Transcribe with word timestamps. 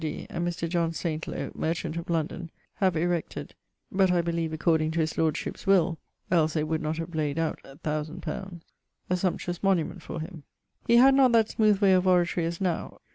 D. 0.03 0.25
and 0.31 0.47
Mr. 0.47 0.67
John 0.67 0.93
Saintlowe, 0.93 1.51
merchant 1.53 1.95
of 1.95 2.09
London, 2.09 2.49
have 2.77 2.97
erected 2.97 3.53
(but 3.91 4.09
I 4.09 4.23
beleeve 4.23 4.51
according 4.51 4.89
to 4.93 4.99
his 4.99 5.15
lordship's 5.15 5.67
will, 5.67 5.99
els 6.31 6.53
they 6.53 6.63
would 6.63 6.81
not 6.81 6.97
have 6.97 7.13
layed 7.13 7.37
out 7.37 7.59
1000 7.63 8.25
li.) 8.25 8.61
a 9.11 9.13
sumptuose 9.13 9.61
monument 9.61 10.01
for 10.01 10.19
him. 10.19 10.41
He 10.87 10.95
had 10.97 11.13
not 11.13 11.33
that 11.33 11.49
smooth 11.49 11.81
way 11.81 11.93
of 11.93 12.07
oratory 12.07 12.47
as 12.47 12.59
now. 12.59 12.99